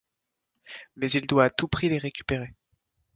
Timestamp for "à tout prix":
1.45-1.87